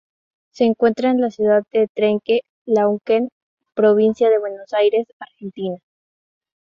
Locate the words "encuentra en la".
0.63-1.29